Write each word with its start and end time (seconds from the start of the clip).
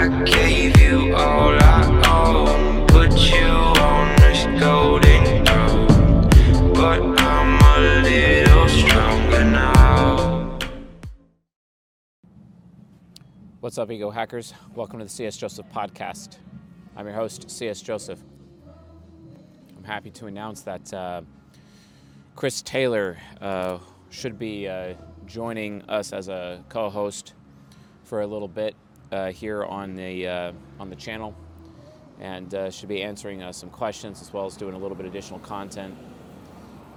I 0.00 0.08
gave 0.24 0.80
you 0.80 1.14
all 1.14 1.52
I 1.60 1.84
own, 2.08 2.86
put 2.86 3.12
you 3.18 3.44
on 3.44 4.16
this 4.16 4.46
golden 4.58 5.44
throne. 5.44 6.72
But 6.72 7.02
I'm 7.20 7.60
a 7.62 8.00
little 8.00 8.66
stronger 8.66 9.44
now. 9.44 10.58
What's 13.60 13.76
up, 13.76 13.90
Ego 13.90 14.08
Hackers? 14.08 14.54
Welcome 14.74 15.00
to 15.00 15.04
the 15.04 15.10
CS 15.10 15.36
Joseph 15.36 15.66
podcast. 15.70 16.38
I'm 16.96 17.04
your 17.04 17.14
host, 17.14 17.50
CS 17.50 17.82
Joseph. 17.82 18.20
I'm 19.76 19.84
happy 19.84 20.10
to 20.12 20.28
announce 20.28 20.62
that 20.62 20.94
uh, 20.94 21.20
Chris 22.36 22.62
Taylor 22.62 23.18
uh, 23.42 23.76
should 24.08 24.38
be 24.38 24.66
uh, 24.66 24.94
joining 25.26 25.82
us 25.90 26.14
as 26.14 26.28
a 26.28 26.64
co-host 26.70 27.34
for 28.04 28.22
a 28.22 28.26
little 28.26 28.48
bit 28.48 28.74
here 29.10 29.64
on 29.64 29.94
the 29.94 30.26
uh, 30.26 30.52
on 30.78 30.90
the 30.90 30.96
channel, 30.96 31.34
and 32.20 32.54
uh, 32.54 32.70
should 32.70 32.88
be 32.88 33.02
answering 33.02 33.42
uh, 33.42 33.52
some 33.52 33.70
questions 33.70 34.20
as 34.20 34.32
well 34.32 34.46
as 34.46 34.56
doing 34.56 34.74
a 34.74 34.78
little 34.78 34.96
bit 34.96 35.06
additional 35.06 35.40
content. 35.40 35.96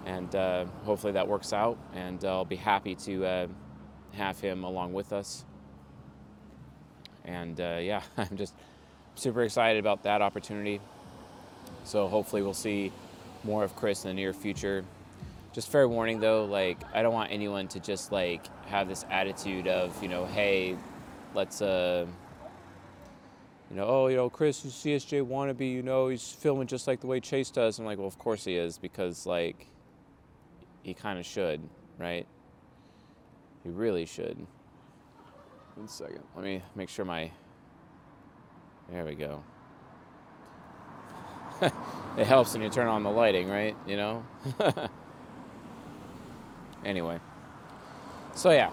And 0.06 0.36
uh, 0.36 0.66
hopefully 0.84 1.14
that 1.14 1.28
works 1.28 1.54
out, 1.54 1.78
and 1.94 2.24
I'll 2.26 2.44
be 2.46 2.58
happy 2.58 2.96
to 2.96 3.26
uh, 3.26 3.48
have 4.12 4.40
him 4.40 4.64
along 4.64 4.94
with 4.94 5.14
us. 5.14 5.46
And 7.26 7.60
uh, 7.60 7.80
yeah, 7.82 8.02
I'm 8.18 8.36
just 8.36 8.54
super 9.16 9.44
excited 9.44 9.80
about 9.80 10.04
that 10.04 10.22
opportunity. 10.22 10.82
So 11.86 12.08
hopefully 12.08 12.42
we'll 12.42 12.54
see 12.54 12.92
more 13.44 13.64
of 13.64 13.76
Chris 13.76 14.04
in 14.04 14.10
the 14.10 14.14
near 14.14 14.34
future. 14.34 14.84
Just 15.54 15.70
fair 15.70 15.88
warning 15.88 16.20
though, 16.20 16.46
like 16.46 16.78
I 16.94 17.02
don't 17.02 17.14
want 17.14 17.32
anyone 17.32 17.68
to 17.70 17.80
just 17.80 18.12
like 18.12 18.42
have 18.68 18.88
this 18.88 19.06
attitude 19.10 19.68
of, 19.68 20.02
you 20.02 20.10
know, 20.10 20.26
hey, 20.26 20.76
let's 21.34 21.62
uh 21.62 22.06
you 23.70 23.78
know, 23.78 23.86
oh, 23.88 24.08
you 24.08 24.18
know, 24.18 24.30
Chris 24.30 24.64
is 24.66 24.74
CSJ 24.74 25.26
wannabe, 25.26 25.72
you 25.72 25.82
know, 25.82 26.10
he's 26.10 26.32
filming 26.32 26.68
just 26.68 26.86
like 26.86 27.00
the 27.00 27.08
way 27.08 27.20
Chase 27.20 27.50
does. 27.50 27.80
I'm 27.80 27.86
like, 27.86 27.98
well, 27.98 28.08
of 28.08 28.20
course 28.20 28.46
he 28.46 28.56
is, 28.56 28.78
because 28.78 29.26
like 29.26 29.66
he 30.84 30.94
kind 30.94 31.18
of 31.18 31.26
should, 31.26 31.62
right? 31.98 32.28
He 33.64 33.70
really 33.70 34.06
should. 34.06 34.46
One 35.76 35.88
second. 35.88 36.24
Let 36.36 36.44
me 36.46 36.62
make 36.76 36.90
sure 36.90 37.06
my. 37.06 37.32
There 38.92 39.06
we 39.06 39.16
go. 39.16 39.44
it 42.18 42.28
helps 42.28 42.54
when 42.54 42.62
you 42.62 42.70
turn 42.70 42.88
on 42.88 43.02
the 43.02 43.10
lighting, 43.10 43.50
right? 43.50 43.76
You 43.88 43.98
know? 43.98 44.26
anyway. 46.86 47.20
So, 48.36 48.52
yeah. 48.52 48.72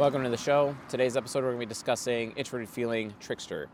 Welcome 0.00 0.22
to 0.22 0.30
the 0.30 0.38
show. 0.38 0.74
Today's 0.88 1.14
episode, 1.14 1.40
we're 1.40 1.50
going 1.50 1.60
to 1.60 1.66
be 1.66 1.68
discussing 1.68 2.32
introverted 2.32 2.70
feeling 2.70 3.12
trickster. 3.20 3.68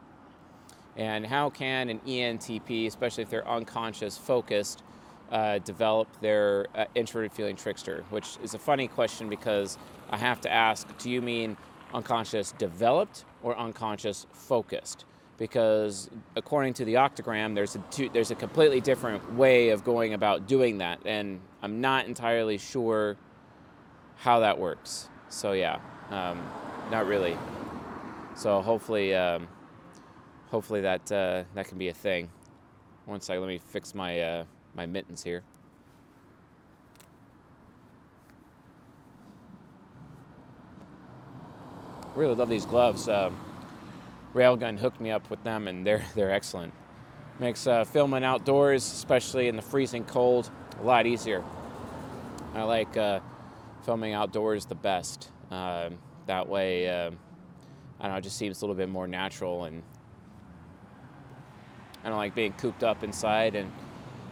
And 0.96 1.24
how 1.24 1.50
can 1.50 1.88
an 1.88 2.00
ENTP, 2.00 2.88
especially 2.88 3.22
if 3.22 3.30
they're 3.30 3.46
unconscious 3.46 4.18
focused, 4.18 4.82
uh, 5.30 5.58
develop 5.58 6.08
their 6.20 6.66
uh, 6.74 6.86
introverted 6.96 7.30
feeling 7.30 7.54
trickster? 7.54 8.04
Which 8.10 8.38
is 8.42 8.54
a 8.54 8.58
funny 8.58 8.88
question 8.88 9.28
because 9.28 9.78
I 10.10 10.16
have 10.16 10.40
to 10.40 10.52
ask 10.52 10.88
do 10.98 11.10
you 11.10 11.22
mean 11.22 11.56
unconscious 11.94 12.50
developed 12.50 13.24
or 13.44 13.56
unconscious 13.56 14.26
focused? 14.32 15.04
Because 15.38 16.10
according 16.34 16.74
to 16.74 16.84
the 16.84 16.94
octagram, 16.94 17.54
there's 17.54 17.76
a 17.76 17.78
two, 17.92 18.08
there's 18.08 18.32
a 18.32 18.34
completely 18.34 18.80
different 18.80 19.34
way 19.34 19.68
of 19.68 19.84
going 19.84 20.12
about 20.12 20.48
doing 20.48 20.78
that, 20.78 20.98
and 21.04 21.40
I'm 21.62 21.80
not 21.80 22.06
entirely 22.06 22.58
sure 22.58 23.16
how 24.16 24.40
that 24.40 24.58
works. 24.58 25.08
So 25.28 25.52
yeah, 25.52 25.78
um, 26.10 26.42
not 26.90 27.06
really. 27.06 27.36
So 28.34 28.60
hopefully, 28.60 29.14
um, 29.14 29.48
hopefully 30.50 30.82
that 30.82 31.10
uh, 31.10 31.44
that 31.54 31.68
can 31.68 31.78
be 31.78 31.88
a 31.88 31.94
thing. 31.94 32.28
One 33.06 33.20
second, 33.20 33.42
let 33.42 33.48
me 33.48 33.58
fix 33.58 33.94
my 33.94 34.20
uh, 34.20 34.44
my 34.74 34.86
mittens 34.86 35.22
here. 35.22 35.42
Really 42.14 42.34
love 42.34 42.48
these 42.48 42.66
gloves. 42.66 43.08
Um, 43.08 43.38
Railgun 44.34 44.78
hooked 44.78 45.00
me 45.00 45.10
up 45.10 45.28
with 45.30 45.42
them, 45.44 45.68
and 45.68 45.86
they're 45.86 46.04
they're 46.14 46.30
excellent. 46.30 46.72
Makes 47.38 47.66
uh, 47.66 47.84
filming 47.84 48.24
outdoors, 48.24 48.82
especially 48.82 49.48
in 49.48 49.56
the 49.56 49.62
freezing 49.62 50.04
cold, 50.04 50.50
a 50.80 50.84
lot 50.84 51.06
easier. 51.06 51.44
I 52.54 52.62
like 52.62 52.96
uh, 52.96 53.20
filming 53.84 54.14
outdoors 54.14 54.64
the 54.64 54.74
best. 54.74 55.30
Um 55.50 55.98
that 56.26 56.48
way, 56.48 56.88
um 56.88 57.18
I 58.00 58.04
don't 58.04 58.12
know, 58.12 58.18
it 58.18 58.22
just 58.22 58.36
seems 58.36 58.60
a 58.60 58.64
little 58.64 58.76
bit 58.76 58.88
more 58.88 59.06
natural, 59.06 59.64
and 59.64 59.82
I 62.04 62.08
don't 62.08 62.18
like 62.18 62.34
being 62.34 62.52
cooped 62.52 62.84
up 62.84 63.02
inside. 63.02 63.54
And 63.54 63.72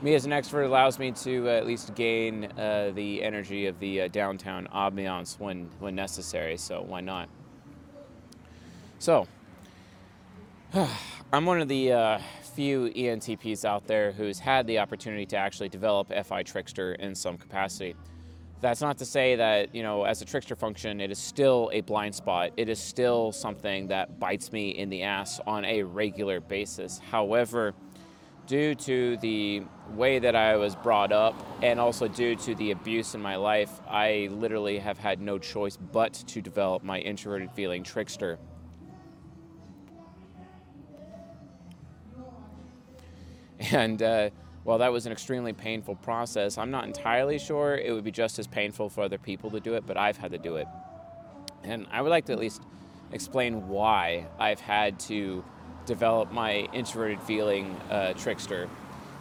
me 0.03 0.15
as 0.15 0.27
an 0.27 0.33
extrovert 0.33 0.67
allows 0.67 0.99
me 0.99 1.13
to 1.13 1.49
uh, 1.49 1.53
at 1.53 1.67
least 1.67 1.95
gain 1.95 2.45
uh, 2.59 2.93
the 2.95 3.23
energy 3.23 3.67
of 3.67 3.81
the 3.81 4.03
uh, 4.03 4.09
downtown 4.09 4.69
ambiance 4.75 5.39
when 5.41 5.71
when 5.79 5.95
necessary. 5.95 6.57
So 6.57 6.83
why 6.83 7.01
not? 7.01 7.29
So, 8.99 9.27
I'm 11.33 11.47
one 11.47 11.61
of 11.61 11.69
the 11.69 11.93
uh, 11.93 12.19
few 12.55 12.91
ENTPs 12.91 13.65
out 13.65 13.87
there 13.87 14.13
who's 14.13 14.39
had 14.39 14.67
the 14.67 14.79
opportunity 14.79 15.27
to 15.27 15.37
actually 15.37 15.69
develop 15.69 16.13
FI 16.25 16.43
Trickster 16.43 16.95
in 16.95 17.15
some 17.15 17.37
capacity. 17.37 17.97
That's 18.65 18.81
not 18.81 18.97
to 18.97 19.05
say 19.05 19.37
that, 19.37 19.75
you 19.75 19.83
know, 19.83 20.05
as 20.05 20.23
a 20.23 20.25
trickster 20.25 20.57
function, 20.57 20.99
it 20.99 21.11
is 21.11 21.19
still 21.19 21.69
a 21.75 21.83
blind 21.83 22.15
spot. 22.15 22.53
It 22.57 22.71
is 22.71 22.79
still 22.79 23.31
something 23.31 23.89
that 23.89 24.19
bites 24.19 24.53
me 24.53 24.71
in 24.71 24.89
the 24.89 25.03
ass 25.03 25.39
on 25.47 25.67
a 25.67 25.83
regular 25.83 26.41
basis. 26.41 26.99
However, 27.11 27.75
due 28.47 28.75
to 28.77 29.19
the 29.19 29.65
way 29.91 30.19
that 30.19 30.35
I 30.35 30.57
was 30.57 30.77
brought 30.77 31.13
up 31.13 31.35
and 31.63 31.79
also 31.79 32.09
due 32.09 32.37
to 32.37 32.55
the 32.55 32.71
abuse 32.71 33.15
in 33.15 33.21
my 33.21 33.37
life, 33.37 33.71
I 33.87 34.31
literally 34.33 34.79
have 34.79 34.97
had 34.97 35.21
no 35.21 35.39
choice 35.39 35.77
but 35.77 36.15
to 36.29 36.41
develop 36.41 36.83
my 36.83 37.01
introverted 37.01 37.51
feeling 37.53 37.83
trickster. 37.83 38.39
And 43.73 44.03
uh, 44.03 44.31
while 44.65 44.79
that 44.79 44.93
was 44.93 45.07
an 45.07 45.13
extremely 45.13 45.53
painful 45.53 45.95
process, 45.97 46.57
I'm 46.57 46.71
not 46.71 46.85
entirely 46.87 47.39
sure 47.39 47.77
it 47.77 47.93
would 47.93 48.05
be 48.05 48.11
just 48.11 48.39
as 48.39 48.47
painful 48.47 48.89
for 48.89 49.03
other 49.03 49.19
people 49.19 49.51
to 49.51 49.61
do 49.61 49.75
it, 49.75 49.87
but 49.87 49.97
I've 49.97 50.17
had 50.17 50.33
to 50.33 50.39
do 50.39 50.57
it. 50.57 50.67
And 51.63 51.87
I 51.91 52.01
would 52.03 52.09
like 52.09 52.25
to 52.27 52.33
at 52.33 52.39
least 52.39 52.63
explain 53.13 53.69
why 53.69 54.27
I've 54.39 54.61
had 54.61 54.99
to 55.01 55.45
develop 55.85 56.33
my 56.33 56.69
introverted 56.73 57.21
feeling 57.23 57.77
uh, 57.91 58.15
trickster. 58.15 58.69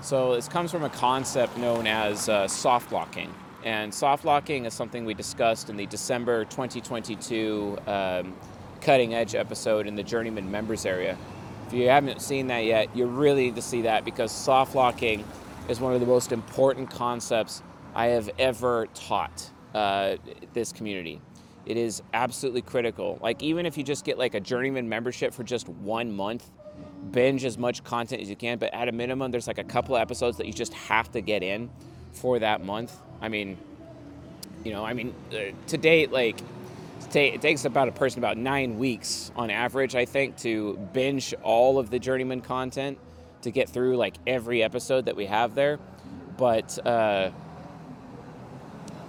So 0.01 0.35
this 0.35 0.47
comes 0.47 0.71
from 0.71 0.83
a 0.83 0.89
concept 0.89 1.57
known 1.57 1.87
as 1.87 2.29
uh, 2.29 2.47
soft 2.47 2.91
locking. 2.93 3.33
And 3.65 3.93
soft 3.93 4.25
locking 4.25 4.65
is 4.65 4.73
something 4.73 5.05
we 5.05 5.13
discussed 5.13 5.69
in 5.69 5.77
the 5.77 5.85
December 5.85 6.45
2022 6.45 7.77
um, 7.87 8.33
cutting 8.81 9.13
edge 9.13 9.35
episode 9.35 9.87
in 9.87 9.95
the 9.95 10.03
Journeyman 10.03 10.49
members 10.49 10.85
area. 10.85 11.17
If 11.73 11.79
you 11.79 11.89
haven't 11.89 12.21
seen 12.21 12.45
that 12.47 12.65
yet, 12.65 12.95
you 12.95 13.07
really 13.07 13.45
need 13.45 13.55
to 13.55 13.61
see 13.63 13.81
that 13.81 14.05
because 14.05 14.31
soft 14.31 14.75
locking 14.75 15.25
is 15.67 15.79
one 15.79 15.95
of 15.95 16.01
the 16.01 16.05
most 16.05 16.31
important 16.31 16.91
concepts 16.91 17.63
I 17.95 18.09
have 18.09 18.29
ever 18.37 18.85
taught 18.93 19.49
uh, 19.73 20.17
this 20.53 20.71
community. 20.71 21.19
It 21.65 21.77
is 21.77 22.03
absolutely 22.13 22.61
critical. 22.61 23.17
Like 23.23 23.41
even 23.41 23.65
if 23.65 23.75
you 23.75 23.83
just 23.83 24.05
get 24.05 24.19
like 24.19 24.35
a 24.35 24.39
journeyman 24.39 24.87
membership 24.87 25.33
for 25.33 25.43
just 25.43 25.67
one 25.67 26.11
month, 26.11 26.47
binge 27.09 27.43
as 27.43 27.57
much 27.57 27.83
content 27.83 28.21
as 28.21 28.29
you 28.29 28.35
can. 28.35 28.59
But 28.59 28.71
at 28.71 28.87
a 28.87 28.91
minimum, 28.91 29.31
there's 29.31 29.47
like 29.47 29.57
a 29.57 29.63
couple 29.63 29.95
of 29.95 30.01
episodes 30.03 30.37
that 30.37 30.45
you 30.45 30.53
just 30.53 30.75
have 30.75 31.11
to 31.13 31.21
get 31.21 31.41
in 31.41 31.71
for 32.11 32.37
that 32.37 32.63
month. 32.63 32.95
I 33.19 33.29
mean, 33.29 33.57
you 34.63 34.73
know, 34.73 34.85
I 34.85 34.93
mean, 34.93 35.11
uh, 35.31 35.45
to 35.69 35.77
date, 35.79 36.11
like 36.11 36.39
ta- 37.13 37.19
it 37.19 37.41
takes 37.41 37.65
about 37.65 37.87
a 37.87 37.91
person 37.91 38.19
about 38.19 38.37
nine 38.37 38.79
weeks 38.79 39.31
on 39.35 39.49
average, 39.49 39.95
I 39.95 40.05
think, 40.05 40.37
to 40.37 40.77
binge 40.93 41.33
all 41.43 41.77
of 41.77 41.89
the 41.89 41.99
journeyman 41.99 42.41
content 42.41 42.97
to 43.43 43.51
get 43.51 43.69
through 43.69 43.97
like 43.97 44.15
every 44.25 44.63
episode 44.63 45.05
that 45.05 45.15
we 45.15 45.27
have 45.27 45.53
there. 45.53 45.79
But 46.37 46.85
uh, 46.85 47.29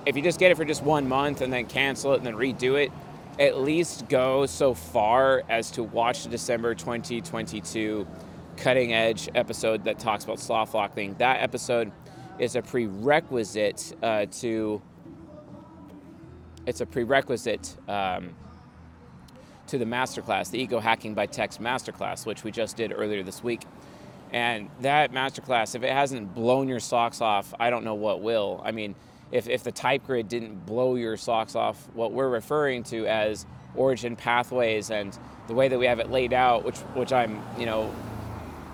if 0.05 0.17
you 0.17 0.23
just 0.23 0.39
get 0.39 0.51
it 0.51 0.57
for 0.57 0.65
just 0.65 0.83
one 0.83 1.09
month 1.09 1.41
and 1.41 1.53
then 1.53 1.67
cancel 1.67 2.13
it 2.13 2.19
and 2.19 2.27
then 2.27 2.35
redo 2.35 2.81
it, 2.81 2.93
at 3.41 3.59
least 3.59 4.09
go 4.09 4.47
so 4.47 4.75
far 4.75 5.43
as 5.49 5.71
to 5.73 5.83
watch 5.83 6.25
the 6.25 6.29
December 6.29 6.75
2022 6.75 8.07
cutting 8.57 8.93
edge 8.93 9.29
episode 9.35 9.85
that 9.85 9.99
talks 9.99 10.25
about 10.25 10.39
soft 10.39 10.75
locking. 10.75 11.15
That 11.15 11.43
episode 11.43 11.91
is 12.39 12.55
a 12.55 12.63
prerequisite 12.63 13.97
uh, 14.03 14.27
to 14.41 14.83
it's 16.67 16.81
a 16.81 16.87
prerequisite 16.87 17.77
um, 17.89 18.35
to 19.67 19.79
the 19.79 19.85
masterclass, 19.85 20.51
the 20.51 20.59
Ego 20.59 20.81
Hacking 20.81 21.15
by 21.15 21.27
Text 21.27 21.61
masterclass, 21.61 22.27
which 22.27 22.45
we 22.45 22.51
just 22.51 22.77
did 22.77 22.93
earlier 22.93 23.23
this 23.23 23.43
week. 23.43 23.63
And 24.33 24.69
that 24.81 25.13
masterclass, 25.13 25.75
if 25.75 25.83
it 25.83 25.93
hasn't 25.93 26.35
blown 26.35 26.69
your 26.69 26.81
socks 26.81 27.21
off, 27.21 27.55
I 27.61 27.71
don't 27.71 27.85
know 27.85 27.95
what 27.95 28.21
will. 28.21 28.61
I 28.65 28.73
mean, 28.73 28.95
if, 29.31 29.49
if 29.49 29.63
the 29.63 29.73
type 29.73 30.07
grid 30.07 30.29
didn't 30.29 30.67
blow 30.67 30.97
your 30.97 31.17
socks 31.17 31.55
off, 31.55 31.89
what 31.95 32.13
we're 32.13 32.29
referring 32.29 32.83
to 32.85 33.07
as 33.07 33.47
origin 33.75 34.17
pathways 34.17 34.91
and 34.91 35.17
the 35.47 35.55
way 35.55 35.69
that 35.69 35.79
we 35.79 35.87
have 35.87 35.99
it 35.99 36.11
laid 36.11 36.33
out, 36.33 36.65
which 36.65 36.79
which 36.95 37.13
I'm 37.13 37.43
you 37.59 37.67
know 37.67 37.95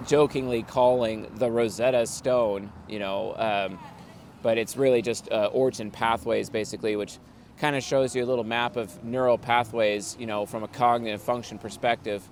jokingly 0.06 0.62
calling 0.62 1.30
the 1.36 1.50
Rosetta 1.50 2.06
Stone, 2.06 2.72
you 2.88 2.98
know, 2.98 3.34
um, 3.36 3.78
but 4.42 4.58
it's 4.58 4.76
really 4.76 5.02
just 5.02 5.30
uh, 5.30 5.46
origin 5.52 5.90
pathways 5.90 6.50
basically, 6.50 6.96
which 6.96 7.18
kind 7.60 7.76
of 7.76 7.82
shows 7.82 8.16
you 8.16 8.24
a 8.24 8.26
little 8.26 8.44
map 8.44 8.76
of 8.76 9.04
neural 9.04 9.36
pathways, 9.36 10.16
you 10.18 10.24
know, 10.24 10.46
from 10.46 10.62
a 10.62 10.68
cognitive 10.68 11.20
function 11.20 11.58
perspective. 11.58 12.26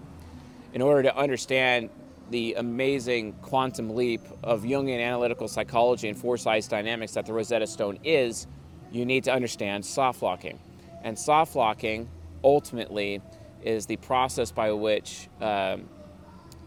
In 0.72 0.80
order 0.80 1.02
to 1.02 1.16
understand 1.16 1.90
the 2.30 2.54
amazing 2.54 3.34
quantum 3.42 3.94
leap 3.94 4.22
of 4.42 4.62
Jungian 4.62 5.00
analytical 5.00 5.46
psychology 5.46 6.08
and 6.08 6.16
four 6.16 6.38
sides 6.38 6.66
dynamics 6.66 7.12
that 7.12 7.26
the 7.26 7.32
Rosetta 7.34 7.66
Stone 7.66 7.98
is, 8.04 8.46
you 8.90 9.04
need 9.04 9.24
to 9.24 9.32
understand 9.32 9.84
soft 9.84 10.22
locking. 10.22 10.58
And 11.04 11.18
soft 11.18 11.54
locking 11.54 12.08
ultimately 12.42 13.20
is 13.62 13.84
the 13.84 13.96
process 13.96 14.50
by 14.50 14.72
which 14.72 15.28
um, 15.42 15.88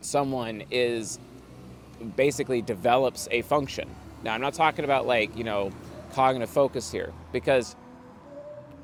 someone 0.01 0.63
is 0.69 1.17
basically 2.15 2.61
develops 2.61 3.27
a 3.31 3.41
function. 3.41 3.89
Now, 4.23 4.35
I'm 4.35 4.41
not 4.41 4.53
talking 4.53 4.85
about 4.85 5.07
like, 5.07 5.35
you 5.35 5.43
know, 5.43 5.71
cognitive 6.13 6.49
focus 6.49 6.91
here 6.91 7.11
because 7.31 7.75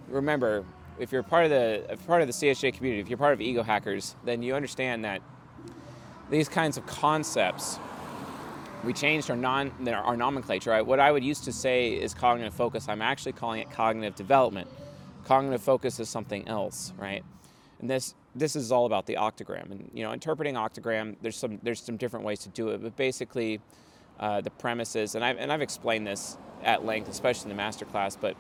remember, 0.07 0.63
if 1.00 1.12
you're 1.12 1.24
part 1.24 1.45
of 1.45 1.51
the 1.51 1.98
part 2.07 2.21
of 2.21 2.27
the 2.27 2.33
CSJ 2.33 2.74
community, 2.74 3.01
if 3.01 3.09
you're 3.09 3.18
part 3.18 3.33
of 3.33 3.42
ego 3.42 3.63
hackers, 3.63 4.15
then 4.25 4.42
you 4.42 4.56
understand 4.56 5.06
that 5.06 5.21
these 6.30 6.50
kinds 6.50 6.77
of 6.77 6.86
concepts 6.86 7.80
we 8.83 8.94
changed 8.94 9.30
our 9.30 9.36
non 9.36 9.71
our 9.88 10.18
nomenclature. 10.18 10.71
Right? 10.71 10.86
What 10.86 11.00
I 11.00 11.12
would 11.12 11.24
used 11.24 11.44
to 11.45 11.54
say 11.54 11.94
is 11.94 12.13
cognitive 12.13 12.54
focus. 12.54 12.88
I'm 12.88 13.01
actually 13.01 13.33
calling 13.33 13.62
it 13.62 13.71
cognitive 13.71 14.15
development. 14.15 14.68
Cognitive 15.25 15.62
focus 15.62 16.00
is 16.00 16.10
something 16.10 16.48
else, 16.48 16.94
right? 16.98 17.24
And 17.80 17.89
this 17.89 18.15
this 18.36 18.56
is 18.56 18.71
all 18.71 18.86
about 18.86 19.06
the 19.06 19.15
octagram. 19.15 19.71
And 19.71 19.92
you 19.94 20.03
know, 20.03 20.13
interpreting 20.13 20.56
octagram, 20.56 21.15
there's 21.21 21.36
some 21.36 21.60
there's 21.63 21.81
some 21.81 21.98
different 21.98 22.25
ways 22.25 22.39
to 22.39 22.50
do 22.50 22.69
it, 22.69 22.81
but 22.81 22.95
basically, 22.95 23.60
uh, 24.19 24.42
the 24.42 24.51
premises, 24.51 25.15
and 25.15 25.24
I've 25.24 25.38
and 25.38 25.51
I've 25.51 25.62
explained 25.62 26.07
this 26.07 26.38
at 26.63 26.86
length, 26.86 27.10
especially 27.10 27.51
in 27.51 27.57
the 27.57 27.62
masterclass, 27.62 28.18
but 28.19 28.36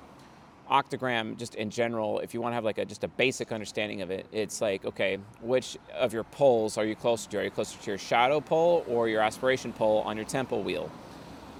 octagram 0.67 1.37
just 1.37 1.55
in 1.55 1.69
general 1.69 2.19
if 2.19 2.33
you 2.33 2.41
want 2.41 2.51
to 2.51 2.55
have 2.55 2.65
like 2.65 2.77
a 2.77 2.85
just 2.85 3.03
a 3.03 3.07
basic 3.07 3.51
understanding 3.51 4.01
of 4.01 4.11
it 4.11 4.25
it's 4.31 4.61
like 4.61 4.83
okay 4.85 5.17
which 5.41 5.77
of 5.93 6.13
your 6.13 6.23
poles 6.23 6.77
are 6.77 6.85
you 6.85 6.95
closer 6.95 7.29
to? 7.29 7.39
Are 7.39 7.43
you 7.43 7.51
closer 7.51 7.77
to 7.79 7.91
your 7.91 7.97
shadow 7.97 8.39
pole 8.39 8.85
or 8.87 9.07
your 9.07 9.21
aspiration 9.21 9.73
pole 9.73 10.01
on 10.01 10.15
your 10.15 10.25
temple 10.25 10.63
wheel? 10.63 10.91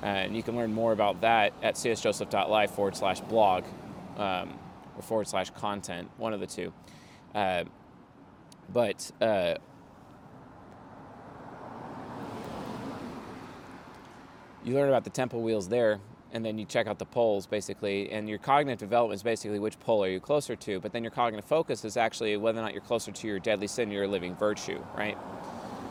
And 0.02 0.36
you 0.36 0.44
can 0.44 0.56
learn 0.56 0.74
more 0.74 0.92
about 0.92 1.22
that 1.22 1.54
at 1.64 1.76
csjoseph.live 1.76 2.72
forward 2.72 2.96
slash 2.96 3.20
blog 3.22 3.64
um, 4.18 4.54
or 4.96 5.02
forward 5.02 5.28
slash 5.28 5.50
content 5.52 6.10
one 6.18 6.34
of 6.34 6.40
the 6.40 6.48
two. 6.48 6.72
Uh, 7.34 7.64
but 8.72 9.12
uh, 9.22 9.56
you 14.64 14.74
learn 14.74 14.90
about 14.90 15.04
the 15.04 15.10
temple 15.10 15.42
wheels 15.42 15.68
there 15.68 16.00
and 16.34 16.44
then 16.44 16.58
you 16.58 16.66
check 16.66 16.88
out 16.88 17.00
the 17.00 17.06
poles 17.06 17.46
basically 17.46 18.10
and 18.12 18.28
your 18.28 18.38
cognitive 18.38 18.80
development 18.80 19.16
is 19.18 19.24
basically 19.24 19.60
which 19.60 19.80
pole 19.80 20.04
are 20.04 20.10
you 20.10 20.20
closer 20.20 20.56
to 20.56 20.80
but 20.80 20.92
then 20.92 21.04
your 21.04 21.12
cognitive 21.12 21.46
focus 21.46 21.86
is 21.86 21.98
actually 21.98 22.36
whether 22.38 22.60
or 22.60 22.62
not 22.62 22.74
you're 22.74 22.82
closer 22.82 23.12
to 23.12 23.28
your 23.28 23.40
deadly 23.40 23.68
sin 23.68 23.90
or 23.90 23.94
your 23.94 24.08
living 24.08 24.36
virtue 24.36 24.82
right? 24.96 25.18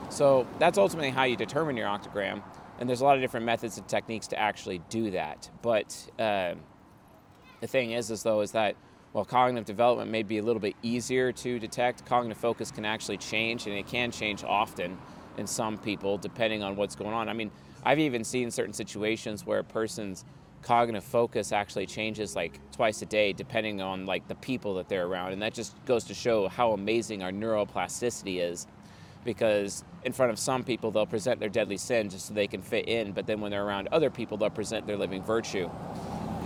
So 0.09 0.47
that's 0.59 0.79
ultimately 0.79 1.11
how 1.11 1.25
you 1.25 1.37
determine 1.37 1.77
your 1.77 1.89
octagram 1.89 2.43
and 2.79 2.89
there's 2.89 3.01
a 3.01 3.05
lot 3.05 3.17
of 3.17 3.23
different 3.23 3.47
methods 3.47 3.79
and 3.79 3.89
techniques 3.89 4.27
to 4.29 4.39
actually 4.39 4.81
do 4.91 5.11
that 5.13 5.51
but 5.63 6.11
uh, 6.19 6.55
the 7.61 7.67
thing 7.67 7.93
is 7.93 8.11
is 8.11 8.23
though 8.23 8.41
is 8.41 8.53
that 8.53 8.77
while 9.13 9.25
cognitive 9.25 9.65
development 9.65 10.11
may 10.11 10.23
be 10.23 10.39
a 10.39 10.43
little 10.43 10.61
bit 10.61 10.75
easier 10.83 11.33
to 11.33 11.59
detect 11.59 12.05
cognitive 12.05 12.37
focus 12.37 12.71
can 12.71 12.85
actually 12.85 13.17
change 13.17 13.67
and 13.67 13.75
it 13.75 13.87
can 13.87 14.11
change 14.11 14.45
often 14.45 14.99
in 15.37 15.47
some 15.47 15.79
people 15.79 16.19
depending 16.19 16.63
on 16.63 16.77
what's 16.77 16.97
going 16.97 17.15
on. 17.15 17.29
I 17.29 17.33
mean 17.33 17.51
I've 17.85 18.01
even 18.01 18.25
seen 18.25 18.51
certain 18.51 18.73
situations 18.73 19.47
where 19.47 19.61
a 19.61 19.65
person's 19.65 20.25
cognitive 20.63 21.05
focus 21.05 21.53
actually 21.53 21.87
changes 21.87 22.35
like 22.35 22.59
twice 22.73 23.01
a 23.01 23.07
day 23.07 23.33
depending 23.33 23.81
on 23.81 24.05
like 24.05 24.27
the 24.27 24.35
people 24.35 24.75
that 24.75 24.89
they're 24.89 25.07
around. 25.07 25.33
And 25.33 25.41
that 25.43 25.55
just 25.55 25.73
goes 25.87 26.03
to 26.05 26.15
show 26.15 26.49
how 26.49 26.73
amazing 26.73 27.23
our 27.23 27.31
neuroplasticity 27.31 28.41
is 28.41 28.67
because 29.25 29.85
in 30.03 30.13
front 30.13 30.33
of 30.33 30.39
some 30.41 30.65
people 30.65 30.91
they'll 30.91 31.07
present 31.07 31.39
their 31.39 31.49
deadly 31.49 31.77
sin 31.77 32.11
just 32.11 32.27
so 32.27 32.35
they 32.35 32.49
can 32.49 32.61
fit 32.61 32.89
in 32.89 33.13
but 33.13 33.27
then 33.27 33.41
when 33.41 33.53
they're 33.53 33.65
around 33.65 33.89
other 33.93 34.11
people 34.11 34.37
they'll 34.37 34.51
present 34.51 34.87
their 34.89 34.97
living 34.97 35.23
virtue. 35.23 35.71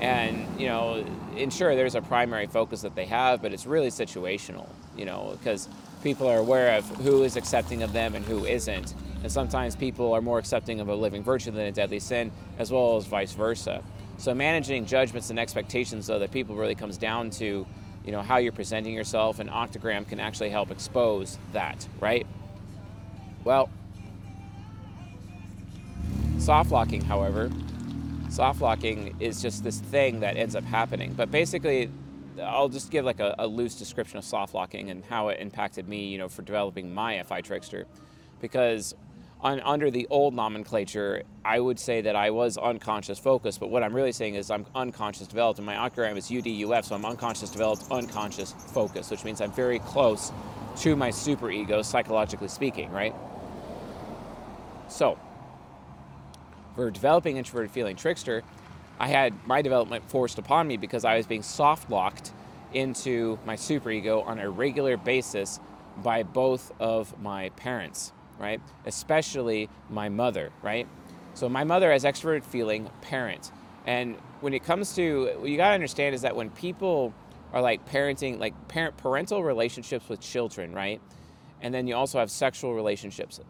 And 0.02 0.60
you 0.60 0.66
know 0.66 1.02
and 1.38 1.50
sure 1.50 1.75
there's 1.75 1.94
a 1.94 2.02
primary 2.02 2.46
focus 2.46 2.82
that 2.82 2.94
they 2.94 3.06
have 3.06 3.40
but 3.40 3.54
it's 3.54 3.64
really 3.64 3.88
situational 3.88 4.69
you 4.96 5.06
know 5.06 5.37
because 5.38 5.69
people 6.02 6.29
are 6.29 6.38
aware 6.38 6.76
of 6.76 6.87
who 6.97 7.23
is 7.23 7.37
accepting 7.37 7.82
of 7.82 7.93
them 7.93 8.14
and 8.14 8.25
who 8.25 8.44
isn't 8.44 8.94
and 9.23 9.31
sometimes 9.31 9.76
people 9.76 10.12
are 10.12 10.20
more 10.20 10.38
accepting 10.38 10.81
of 10.81 10.88
a 10.88 10.94
living 10.94 11.23
virtue 11.23 11.50
than 11.50 11.67
a 11.67 11.73
deadly 11.73 12.00
sin, 12.00 12.32
as 12.58 12.73
well 12.73 12.97
as 12.97 13.06
vice 13.06 13.32
versa. 13.32 13.82
So 14.17 14.35
managing 14.35 14.87
judgments 14.87 15.31
and 15.31 15.38
expectations, 15.38 16.06
though, 16.06 16.19
that 16.19 16.31
people 16.31 16.56
really 16.56 16.75
comes 16.75 16.97
down 16.97 17.31
to, 17.31 17.67
you 18.05 18.12
know, 18.12 18.23
how 18.23 18.38
you're 18.38 18.52
presenting 18.52 18.94
yourself, 18.94 19.38
and 19.38 19.50
Octagram 19.50 20.08
can 20.08 20.20
actually 20.20 20.50
help 20.50 20.70
expose 20.70 21.38
that, 21.52 21.87
right? 22.00 22.26
Well, 23.44 23.69
soft 26.38 26.70
locking, 26.70 27.02
however, 27.02 27.50
soft 28.31 28.62
locking 28.62 29.17
is 29.20 29.43
just 29.43 29.64
this 29.64 29.81
thing 29.81 30.20
that 30.20 30.37
ends 30.37 30.56
up 30.56 30.64
happening. 30.64 31.12
But 31.12 31.31
basically, 31.31 31.91
I'll 32.40 32.69
just 32.69 32.90
give 32.90 33.04
like 33.04 33.20
a, 33.20 33.34
a 33.38 33.46
loose 33.46 33.75
description 33.75 34.19
of 34.19 34.25
soft 34.25 34.54
locking 34.54 34.90
and 34.90 35.04
how 35.04 35.28
it 35.28 35.40
impacted 35.40 35.88
me, 35.88 36.08
you 36.08 36.19
know, 36.19 36.28
for 36.28 36.42
developing 36.42 36.92
my 36.92 37.22
FI 37.22 37.40
trickster, 37.40 37.87
because 38.40 38.94
on, 39.42 39.60
under 39.60 39.90
the 39.90 40.06
old 40.10 40.34
nomenclature, 40.34 41.22
I 41.44 41.60
would 41.60 41.78
say 41.78 42.02
that 42.02 42.14
I 42.14 42.31
was 42.31 42.58
unconscious 42.58 43.19
focused, 43.19 43.60
but 43.60 43.70
what 43.70 43.82
I'm 43.82 43.94
really 43.94 44.12
saying 44.12 44.34
is 44.34 44.50
I'm 44.50 44.66
unconscious 44.75 45.26
developed, 45.26 45.58
and 45.58 45.66
my 45.66 45.75
octagram 45.75 46.16
is 46.16 46.28
UDUF, 46.28 46.84
so 46.84 46.94
I'm 46.94 47.04
unconscious 47.04 47.50
developed, 47.50 47.84
unconscious 47.90 48.52
focused, 48.52 49.10
which 49.10 49.25
means 49.25 49.40
I'm 49.40 49.52
very 49.52 49.78
close 49.78 50.32
to 50.78 50.94
my 50.94 51.10
superego, 51.10 51.84
psychologically 51.84 52.48
speaking, 52.48 52.90
right? 52.90 53.14
So, 54.88 55.19
for 56.76 56.90
developing 56.90 57.37
introverted 57.37 57.70
feeling 57.70 57.96
trickster, 57.96 58.42
I 59.00 59.08
had 59.08 59.35
my 59.47 59.62
development 59.62 60.08
forced 60.08 60.38
upon 60.38 60.69
me 60.69 60.76
because 60.76 61.05
I 61.05 61.17
was 61.17 61.26
being 61.26 61.43
soft 61.43 61.91
locked 61.91 62.32
into 62.73 63.41
my 63.44 63.56
superego 63.56 64.25
on 64.25 64.38
a 64.38 64.49
regular 64.49 64.97
basis 64.97 65.58
by 66.05 66.23
both 66.23 66.70
of 66.79 67.20
my 67.20 67.49
parents 67.50 68.12
right? 68.41 68.61
Especially 68.87 69.69
my 69.88 70.09
mother, 70.09 70.50
right? 70.62 70.88
So 71.35 71.49
my 71.49 71.62
mother 71.62 71.92
has 71.92 72.04
extroverted 72.04 72.45
feeling 72.45 72.90
parent. 73.02 73.52
And 73.87 74.16
when 74.40 74.54
it 74.54 74.64
comes 74.64 74.95
to 74.97 75.35
what 75.38 75.49
you 75.49 75.57
got 75.57 75.69
to 75.69 75.75
understand 75.75 76.14
is 76.14 76.23
that 76.23 76.35
when 76.35 76.50
people 76.50 77.14
are 77.52 77.61
like 77.61 77.87
parenting 77.88 78.38
like 78.38 78.54
parent 78.69 78.97
parental 78.97 79.45
relationships 79.45 80.09
with 80.09 80.21
children, 80.21 80.73
right? 80.73 81.00
And 81.61 81.75
then 81.75 81.87
you 81.87 81.95
also 81.95 82.19
have 82.19 82.30
sexual 82.30 82.75
relationships. 82.75 83.40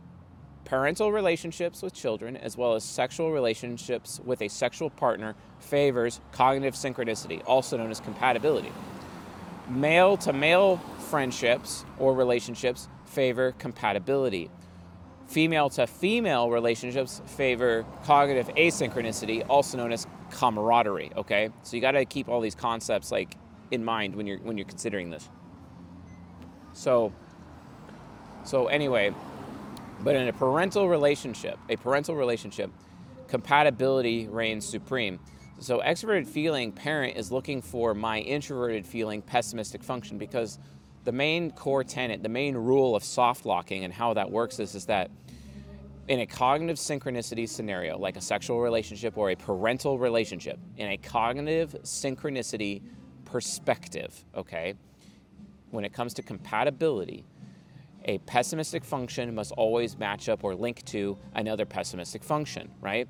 Parental 0.71 1.11
relationships 1.11 1.83
with 1.83 1.93
children 1.93 2.37
as 2.37 2.57
well 2.57 2.75
as 2.75 2.85
sexual 2.85 3.33
relationships 3.33 4.21
with 4.25 4.41
a 4.41 4.47
sexual 4.47 4.89
partner 4.89 5.35
favors 5.59 6.21
cognitive 6.31 6.75
synchronicity, 6.75 7.43
also 7.45 7.77
known 7.77 7.91
as 7.91 7.99
compatibility. 7.99 8.71
Male 9.69 10.17
to 10.19 10.33
male 10.33 10.77
friendships 11.11 11.85
or 11.99 12.15
relationships 12.15 12.89
favor 13.05 13.50
compatibility 13.59 14.49
female 15.27 15.71
to 15.71 15.87
female 15.87 16.50
relationships 16.50 17.21
favor 17.27 17.85
cognitive 18.05 18.49
asynchronicity, 18.55 19.45
also 19.49 19.77
known 19.77 19.93
as 19.93 20.07
camaraderie. 20.31 21.11
Okay, 21.17 21.50
so 21.62 21.77
you 21.77 21.81
got 21.81 21.93
to 21.93 22.05
keep 22.05 22.29
all 22.29 22.41
these 22.41 22.55
concepts 22.55 23.11
like 23.11 23.37
in 23.73 23.85
mind 23.85 24.15
when 24.15 24.27
you're 24.27 24.39
when 24.39 24.57
you're 24.57 24.67
considering 24.67 25.11
this. 25.11 25.29
So, 26.73 27.12
so 28.45 28.67
anyway, 28.67 29.12
but 30.02 30.16
in 30.16 30.28
a 30.28 30.33
parental 30.33 30.88
relationship, 30.88 31.59
a 31.69 31.76
parental 31.76 32.14
relationship, 32.14 32.71
compatibility 33.28 34.28
reigns 34.28 34.66
supreme. 34.66 35.21
So 35.59 35.80
extroverted 35.80 36.26
feeling 36.26 36.73
parent 36.73 37.16
is 37.16 37.30
looking 37.30 37.61
for 37.61 37.95
my 37.95 38.21
introverted 38.21 38.87
feeling 38.87 39.21
pessimistic 39.21 39.85
function 39.85 40.16
because 40.16 40.59
the 41.04 41.12
main 41.12 41.50
core 41.50 41.85
tenet, 41.85 42.23
the 42.23 42.28
main 42.28 42.57
rule 42.57 42.97
of 42.97 43.04
soft 43.04 43.45
locking 43.45 43.85
and 43.85 43.92
how 43.92 44.14
that 44.14 44.30
works 44.30 44.59
is, 44.59 44.75
is 44.75 44.87
that 44.87 45.11
in 46.09 46.21
a 46.21 46.26
cognitive 46.26 46.76
synchronicity 46.76 47.49
scenario, 47.49 47.97
like 47.99 48.16
a 48.16 48.21
sexual 48.21 48.61
relationship 48.61 49.16
or 49.16 49.30
a 49.30 49.37
parental 49.37 49.99
relationship, 49.99 50.59
in 50.76 50.88
a 50.88 50.97
cognitive 50.97 51.76
synchronicity 51.83 52.83
perspective, 53.25 54.25
okay, 54.35 54.75
when 55.71 55.85
it 55.85 55.92
comes 55.92 56.14
to 56.14 56.23
compatibility, 56.23 57.25
a 58.04 58.19
pessimistic 58.19 58.85
function 58.85 59.35
must 59.35 59.52
always 59.52 59.99
match 59.99 60.28
up 60.28 60.42
or 60.45 60.54
link 60.54 60.85
to 60.87 61.19
another 61.35 61.66
pessimistic 61.66 62.25
function, 62.25 62.71
right? 62.80 63.09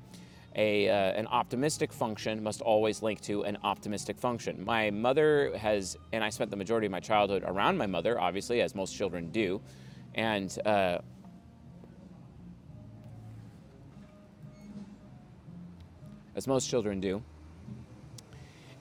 a, 0.55 0.89
uh, 0.89 0.93
an 0.93 1.27
optimistic 1.27 1.93
function 1.93 2.43
must 2.43 2.61
always 2.61 3.01
link 3.01 3.21
to 3.21 3.43
an 3.43 3.57
optimistic 3.63 4.19
function. 4.19 4.63
My 4.63 4.91
mother 4.91 5.55
has, 5.57 5.97
and 6.11 6.23
I 6.23 6.29
spent 6.29 6.51
the 6.51 6.57
majority 6.57 6.87
of 6.87 6.91
my 6.91 6.99
childhood 6.99 7.43
around 7.45 7.77
my 7.77 7.87
mother, 7.87 8.19
obviously, 8.19 8.61
as 8.61 8.75
most 8.75 8.95
children 8.95 9.31
do. 9.31 9.61
And 10.13 10.55
uh, 10.65 10.99
as 16.35 16.47
most 16.47 16.69
children 16.69 16.99
do. 16.99 17.23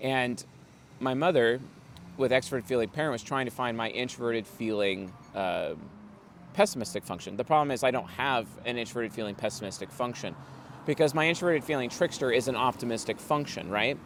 And 0.01 0.43
my 0.99 1.15
mother, 1.15 1.61
with 2.17 2.33
extroverted 2.33 2.65
feeling 2.65 2.89
parent, 2.89 3.13
was 3.13 3.23
trying 3.23 3.47
to 3.47 3.53
find 3.53 3.77
my 3.77 3.91
introverted 3.91 4.47
feeling 4.47 5.13
uh, 5.37 5.75
pessimistic 6.53 7.05
function. 7.05 7.37
The 7.37 7.45
problem 7.45 7.71
is 7.71 7.83
I 7.85 7.91
don't 7.91 8.09
have 8.11 8.47
an 8.65 8.77
introverted 8.77 9.13
feeling 9.13 9.35
pessimistic 9.35 9.91
function 9.91 10.35
because 10.87 11.15
my 11.15 11.27
introverted 11.29 11.65
feeling 11.65 11.91
trickster 11.91 12.31
is 12.31 12.49
an 12.49 12.57
optimistic 12.57 13.19
function, 13.19 13.71
right? 13.71 13.99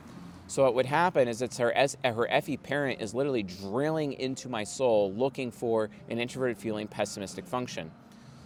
So 0.46 0.64
what 0.64 0.74
would 0.74 0.86
happen 0.86 1.26
is 1.26 1.40
it's 1.40 1.56
her 1.58 1.72
her 2.04 2.40
FE 2.42 2.56
parent 2.58 3.00
is 3.00 3.14
literally 3.14 3.42
drilling 3.42 4.12
into 4.14 4.48
my 4.48 4.64
soul 4.64 5.12
looking 5.12 5.50
for 5.50 5.88
an 6.10 6.18
introverted 6.18 6.58
feeling 6.58 6.86
pessimistic 6.86 7.46
function. 7.46 7.90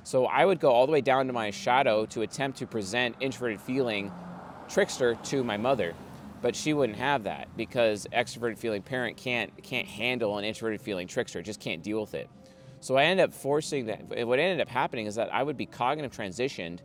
So 0.04 0.26
I 0.26 0.44
would 0.44 0.60
go 0.60 0.70
all 0.70 0.86
the 0.86 0.92
way 0.92 1.00
down 1.00 1.26
to 1.26 1.32
my 1.32 1.50
shadow 1.50 2.06
to 2.06 2.22
attempt 2.22 2.58
to 2.58 2.66
present 2.66 3.16
introverted 3.20 3.60
feeling 3.60 4.12
trickster 4.68 5.16
to 5.24 5.42
my 5.42 5.56
mother, 5.56 5.94
but 6.40 6.54
she 6.54 6.72
wouldn't 6.72 6.98
have 6.98 7.24
that 7.24 7.48
because 7.56 8.06
extroverted 8.12 8.58
feeling 8.58 8.82
parent 8.82 9.16
can't 9.16 9.50
can't 9.62 9.88
handle 9.88 10.38
an 10.38 10.44
introverted 10.44 10.80
feeling 10.80 11.08
trickster, 11.08 11.42
just 11.42 11.60
can't 11.60 11.82
deal 11.82 12.00
with 12.00 12.14
it. 12.14 12.30
So 12.80 12.96
I 12.96 13.04
ended 13.04 13.24
up 13.24 13.34
forcing 13.34 13.86
that. 13.86 14.26
What 14.26 14.38
ended 14.38 14.60
up 14.60 14.68
happening 14.68 15.06
is 15.06 15.16
that 15.16 15.32
I 15.32 15.42
would 15.42 15.56
be 15.56 15.66
cognitive 15.66 16.16
transitioned 16.16 16.78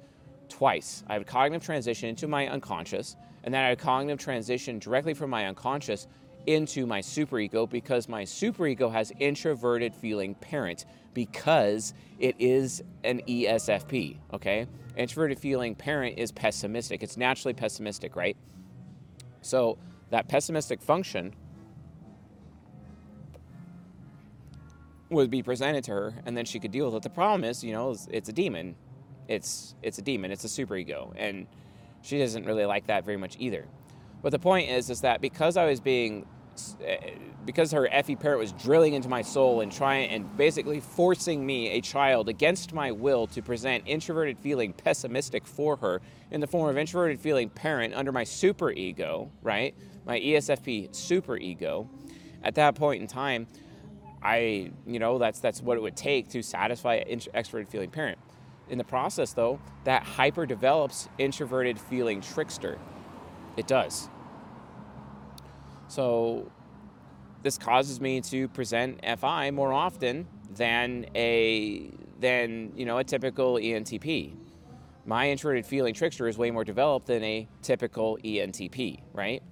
twice. 0.50 1.04
I 1.08 1.18
would 1.18 1.28
cognitive 1.28 1.66
transition 1.66 2.10
into 2.10 2.28
my 2.28 2.48
unconscious, 2.48 3.16
and 3.44 3.54
then 3.54 3.64
I 3.64 3.70
would 3.70 3.80
cognitive 3.80 4.20
transition 4.20 4.80
directly 4.80 5.14
from 5.14 5.30
my 5.30 5.46
unconscious 5.46 6.08
into 6.46 6.86
my 6.86 7.00
superego 7.00 7.70
because 7.70 8.10
my 8.10 8.24
superego 8.24 8.92
has 8.92 9.12
introverted 9.20 9.96
feeling 9.96 10.36
parent 10.36 10.86
because 11.14 11.94
it 12.20 12.36
is 12.40 12.84
an 13.04 13.22
ESFP, 13.28 14.18
okay? 14.34 14.68
Introverted 14.98 15.40
feeling 15.40 15.74
parent 15.74 16.18
is 16.18 16.32
pessimistic. 16.32 17.02
It's 17.02 17.18
naturally 17.18 17.54
pessimistic, 17.54 18.16
right? 18.16 18.36
So 19.42 19.78
that 20.10 20.28
pessimistic 20.28 20.82
function 20.82 21.34
would 25.14 25.30
be 25.30 25.44
presented 25.44 25.84
to 25.86 25.92
her 25.92 26.14
and 26.26 26.36
then 26.36 26.46
she 26.46 26.60
could 26.60 26.72
deal 26.72 26.86
with 26.86 26.96
it. 26.96 27.04
The 27.04 27.10
problem 27.10 27.44
is, 27.44 27.64
you 27.64 27.72
know, 27.72 27.92
it's, 27.92 28.08
it's 28.12 28.30
a 28.30 28.34
demon 28.34 28.76
it's 29.28 29.76
it's 29.82 29.98
a 29.98 30.02
demon. 30.02 30.32
It's 30.32 30.44
a 30.44 30.48
superego, 30.48 31.14
and 31.16 31.48
she 32.02 32.20
doesn't 32.20 32.46
really 32.46 32.66
like 32.66 32.88
that 32.88 33.06
very 33.06 33.18
much 33.18 33.36
either. 33.40 33.66
But 34.22 34.32
the 34.32 34.40
point 34.40 34.70
is, 34.70 34.90
is 34.90 35.02
that 35.02 35.22
because 35.22 35.58
I 35.58 35.66
was 35.66 35.80
being, 35.80 36.26
eh, 36.84 37.16
because 37.46 37.72
her 37.72 37.90
FE 38.04 38.16
parent 38.16 38.40
was 38.40 38.54
drilling 38.54 38.94
into 38.94 39.10
my 39.10 39.22
soul 39.22 39.62
and 39.62 39.72
trying 39.72 40.10
and 40.10 40.38
basically 40.38 40.80
forcing 40.80 41.46
me, 41.46 41.70
a 41.72 41.82
child, 41.82 42.30
against 42.30 42.74
my 42.74 42.92
will, 42.92 43.28
to 43.28 43.42
present 43.42 43.84
introverted 43.86 44.38
feeling 44.40 44.72
pessimistic 44.74 45.46
for 45.46 45.76
her 45.78 46.02
in 46.32 46.40
the 46.40 46.48
form 46.48 46.70
of 46.70 46.78
introverted 46.78 47.20
feeling 47.20 47.50
parent 47.50 47.94
under 47.94 48.12
my 48.12 48.24
superego, 48.24 49.30
right? 49.42 49.76
My 50.06 50.20
ESFP 50.20 50.92
superego. 50.92 51.88
At 52.46 52.56
that 52.56 52.76
point 52.76 53.02
in 53.02 53.08
time, 53.08 53.48
I, 54.24 54.72
you 54.88 55.00
know, 55.00 55.18
that's 55.18 55.40
that's 55.40 55.62
what 55.62 55.78
it 55.78 55.82
would 55.82 55.98
take 55.98 56.30
to 56.30 56.42
satisfy 56.42 56.96
an 56.96 57.20
extroverted 57.20 57.68
feeling 57.68 57.90
parent. 57.90 58.18
In 58.70 58.78
the 58.78 58.84
process, 58.84 59.34
though, 59.34 59.60
that 59.84 60.04
hyper 60.04 60.46
develops 60.46 61.10
introverted 61.18 61.78
feeling 61.78 62.22
trickster. 62.22 62.80
It 63.58 63.68
does. 63.68 64.10
So 65.90 66.50
this 67.44 67.58
causes 67.58 68.00
me 68.00 68.22
to 68.22 68.48
present 68.48 69.02
FI 69.20 69.52
more 69.52 69.74
often 69.74 70.28
than 70.56 71.06
a 71.16 71.92
than 72.20 72.72
you 72.76 72.86
know 72.86 72.98
a 72.98 73.04
typical 73.04 73.56
ENTP. 73.56 74.34
My 75.06 75.30
introverted 75.30 75.66
feeling 75.66 75.94
trickster 75.94 76.30
is 76.30 76.38
way 76.38 76.50
more 76.50 76.64
developed 76.64 77.08
than 77.08 77.22
a 77.24 77.48
typical 77.62 78.18
ENTP, 78.24 79.02
right? 79.12 79.44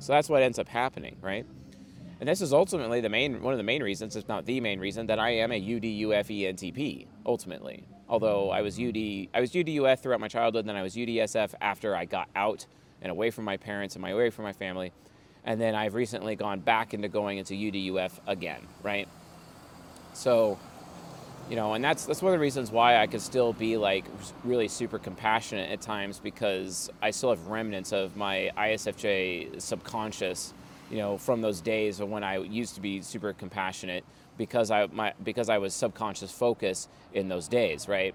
So 0.00 0.12
that's 0.12 0.28
what 0.28 0.42
ends 0.42 0.58
up 0.58 0.66
happening, 0.66 1.16
right? 1.20 1.46
And 2.20 2.28
this 2.28 2.42
is 2.42 2.52
ultimately 2.52 3.00
the 3.00 3.08
main 3.08 3.42
one 3.42 3.54
of 3.54 3.58
the 3.58 3.64
main 3.64 3.82
reasons, 3.82 4.14
if 4.14 4.28
not 4.28 4.44
the 4.44 4.60
main 4.60 4.78
reason, 4.78 5.06
that 5.06 5.18
I 5.18 5.30
am 5.30 5.52
a 5.52 5.60
UDUFENTP, 5.60 7.06
ultimately. 7.24 7.84
Although 8.10 8.50
I 8.50 8.60
was 8.60 8.78
UD 8.78 9.28
I 9.32 9.40
was 9.40 9.52
UDUF 9.52 10.00
throughout 10.00 10.20
my 10.20 10.28
childhood, 10.28 10.66
then 10.66 10.76
I 10.76 10.82
was 10.82 10.96
UDSF 10.96 11.54
after 11.62 11.96
I 11.96 12.04
got 12.04 12.28
out 12.36 12.66
and 13.00 13.10
away 13.10 13.30
from 13.30 13.46
my 13.46 13.56
parents 13.56 13.94
and 13.94 14.02
my 14.02 14.10
away 14.10 14.28
from 14.28 14.44
my 14.44 14.52
family. 14.52 14.92
And 15.44 15.58
then 15.58 15.74
I've 15.74 15.94
recently 15.94 16.36
gone 16.36 16.60
back 16.60 16.92
into 16.92 17.08
going 17.08 17.38
into 17.38 17.54
UDUF 17.54 18.12
again, 18.26 18.60
right? 18.82 19.08
So, 20.12 20.58
you 21.48 21.56
know, 21.56 21.72
and 21.72 21.82
that's 21.82 22.04
that's 22.04 22.20
one 22.20 22.34
of 22.34 22.38
the 22.38 22.42
reasons 22.42 22.70
why 22.70 22.98
I 22.98 23.06
could 23.06 23.22
still 23.22 23.54
be 23.54 23.78
like 23.78 24.04
really 24.44 24.68
super 24.68 24.98
compassionate 24.98 25.70
at 25.70 25.80
times 25.80 26.20
because 26.20 26.90
I 27.00 27.12
still 27.12 27.30
have 27.30 27.46
remnants 27.46 27.92
of 27.92 28.14
my 28.14 28.50
ISFJ 28.58 29.58
subconscious 29.62 30.52
you 30.90 30.98
know, 30.98 31.16
from 31.16 31.40
those 31.40 31.60
days 31.60 32.00
when 32.00 32.24
I 32.24 32.38
used 32.38 32.74
to 32.74 32.80
be 32.80 33.00
super 33.02 33.32
compassionate 33.32 34.04
because 34.36 34.70
I 34.70 34.86
my 34.86 35.12
because 35.22 35.48
I 35.48 35.58
was 35.58 35.74
subconscious 35.74 36.32
focus 36.32 36.88
in 37.12 37.28
those 37.28 37.48
days, 37.48 37.88
right? 37.88 38.14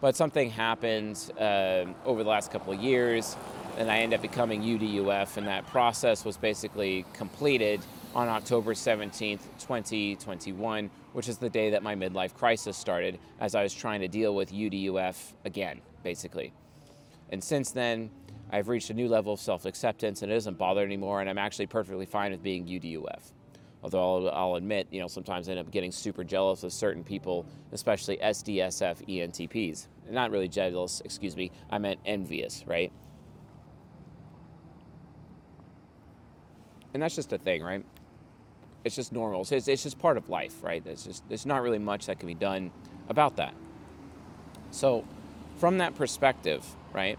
But 0.00 0.14
something 0.14 0.50
happened 0.50 1.32
uh, 1.40 1.86
over 2.04 2.22
the 2.22 2.28
last 2.28 2.50
couple 2.50 2.72
of 2.72 2.80
years, 2.80 3.36
and 3.78 3.90
I 3.90 3.98
ended 3.98 4.18
up 4.18 4.22
becoming 4.22 4.62
UDUF, 4.62 5.38
and 5.38 5.46
that 5.46 5.66
process 5.68 6.24
was 6.24 6.36
basically 6.36 7.06
completed 7.14 7.80
on 8.14 8.28
October 8.28 8.74
17th, 8.74 9.40
2021, 9.58 10.90
which 11.14 11.28
is 11.28 11.38
the 11.38 11.48
day 11.48 11.70
that 11.70 11.82
my 11.82 11.94
midlife 11.94 12.34
crisis 12.34 12.76
started 12.76 13.18
as 13.40 13.54
I 13.54 13.62
was 13.62 13.72
trying 13.72 14.00
to 14.00 14.08
deal 14.08 14.34
with 14.34 14.52
UDUF 14.52 15.32
again, 15.44 15.80
basically. 16.02 16.52
And 17.30 17.42
since 17.42 17.70
then, 17.70 18.10
I've 18.50 18.68
reached 18.68 18.90
a 18.90 18.94
new 18.94 19.08
level 19.08 19.32
of 19.32 19.40
self 19.40 19.64
acceptance 19.64 20.22
and 20.22 20.30
it 20.30 20.34
doesn't 20.34 20.58
bother 20.58 20.82
anymore, 20.82 21.20
and 21.20 21.28
I'm 21.28 21.38
actually 21.38 21.66
perfectly 21.66 22.06
fine 22.06 22.32
with 22.32 22.42
being 22.42 22.66
UDUF. 22.66 23.32
Although 23.82 24.26
I'll, 24.26 24.30
I'll, 24.30 24.54
admit, 24.56 24.88
you 24.90 25.00
know, 25.00 25.06
sometimes 25.06 25.48
I 25.48 25.52
end 25.52 25.60
up 25.60 25.70
getting 25.70 25.92
super 25.92 26.24
jealous 26.24 26.64
of 26.64 26.72
certain 26.72 27.04
people, 27.04 27.46
especially 27.72 28.16
SDSF 28.16 29.06
ENTPs. 29.06 29.86
Not 30.10 30.30
really 30.30 30.48
jealous, 30.48 31.02
excuse 31.04 31.36
me, 31.36 31.52
I 31.70 31.78
meant 31.78 32.00
envious, 32.04 32.64
right? 32.66 32.90
And 36.94 37.02
that's 37.02 37.14
just 37.14 37.32
a 37.32 37.38
thing, 37.38 37.62
right? 37.62 37.84
It's 38.84 38.96
just 38.96 39.12
normal. 39.12 39.42
It's, 39.42 39.68
it's 39.68 39.82
just 39.82 39.98
part 39.98 40.16
of 40.16 40.28
life, 40.28 40.62
right? 40.62 40.84
It's 40.86 41.04
just 41.04 41.28
there's 41.28 41.44
not 41.44 41.62
really 41.62 41.78
much 41.78 42.06
that 42.06 42.18
can 42.18 42.26
be 42.26 42.34
done 42.34 42.70
about 43.08 43.36
that. 43.36 43.54
So, 44.70 45.04
from 45.58 45.78
that 45.78 45.94
perspective, 45.94 46.64
right? 46.92 47.18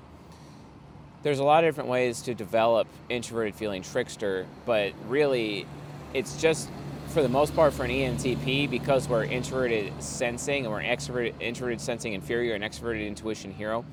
There's 1.24 1.40
a 1.40 1.44
lot 1.44 1.64
of 1.64 1.68
different 1.68 1.90
ways 1.90 2.22
to 2.24 2.34
develop 2.34 2.88
introverted 3.10 3.56
feeling 3.56 3.82
trickster, 3.82 4.46
but 4.66 4.94
really 5.08 5.66
it's 6.14 6.40
just 6.42 6.70
for 7.08 7.22
the 7.22 7.30
most 7.30 7.56
part 7.56 7.74
for 7.74 7.84
an 7.84 7.92
ENTP 7.92 8.70
because 8.70 9.08
we're 9.08 9.24
introverted 9.24 9.92
sensing 10.02 10.66
and 10.66 10.74
we're 10.74 10.82
extroverted 10.82 11.34
introverted 11.40 11.82
sensing 11.82 12.14
inferior 12.14 12.54
and 12.54 12.64
extroverted 12.64 13.08
intuition 13.08 13.52
hero. 13.52 13.86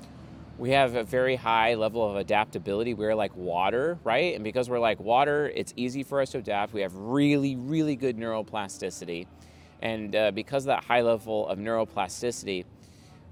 We 0.57 0.69
have 0.71 0.95
a 0.95 1.03
very 1.03 1.35
high 1.35 1.73
level 1.73 2.09
of 2.09 2.15
adaptability. 2.15 2.93
We're 2.93 3.15
like 3.15 3.35
water, 3.35 3.99
right? 4.05 4.35
And 4.35 4.43
because 4.43 4.69
we're 4.69 4.79
like 4.79 4.99
water, 5.01 5.51
it's 5.53 5.73
easy 5.75 6.03
for 6.03 6.21
us 6.21 6.31
to 6.31 6.37
adapt. 6.37 6.73
We 6.73 6.81
have 6.81 6.95
really, 6.95 7.57
really 7.57 7.97
good 7.97 8.17
neuroplasticity. 8.17 9.27
And 9.81 10.15
uh, 10.15 10.31
because 10.31 10.63
of 10.63 10.67
that 10.67 10.85
high 10.85 11.01
level 11.01 11.47
of 11.47 11.59
neuroplasticity, 11.59 12.63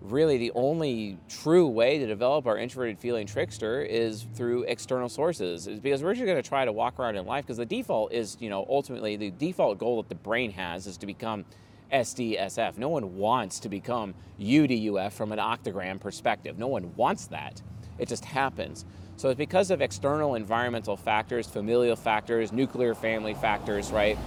really 0.03 0.37
the 0.37 0.51
only 0.53 1.17
true 1.29 1.67
way 1.67 1.97
to 1.97 2.05
develop 2.05 2.45
our 2.45 2.57
introverted 2.57 2.99
feeling 2.99 3.25
trickster 3.25 3.81
is 3.81 4.25
through 4.35 4.63
external 4.63 5.07
sources 5.07 5.65
is 5.65 5.79
because 5.79 6.03
we're 6.03 6.13
just 6.13 6.25
going 6.25 6.41
to 6.41 6.47
try 6.47 6.65
to 6.65 6.71
walk 6.73 6.99
around 6.99 7.15
in 7.15 7.25
life 7.25 7.45
because 7.45 7.57
the 7.57 7.65
default 7.65 8.11
is 8.11 8.35
you 8.41 8.49
know 8.49 8.65
ultimately 8.69 9.15
the 9.15 9.31
default 9.31 9.77
goal 9.77 10.01
that 10.01 10.09
the 10.09 10.15
brain 10.15 10.51
has 10.51 10.87
is 10.87 10.97
to 10.97 11.05
become 11.05 11.45
SDSF. 11.91 12.77
No 12.77 12.89
one 12.89 13.17
wants 13.17 13.59
to 13.61 13.69
become 13.69 14.13
UDUF 14.39 15.13
from 15.13 15.31
an 15.31 15.39
octagram 15.39 15.99
perspective. 15.99 16.57
No 16.57 16.67
one 16.67 16.93
wants 16.95 17.27
that. 17.27 17.61
It 17.99 18.07
just 18.09 18.25
happens. 18.25 18.85
So 19.15 19.29
it's 19.29 19.37
because 19.37 19.69
of 19.69 19.81
external 19.81 20.33
environmental 20.33 20.97
factors, 20.97 21.45
familial 21.45 21.95
factors, 21.95 22.51
nuclear 22.51 22.95
family 22.95 23.35
factors, 23.35 23.91
right? 23.91 24.17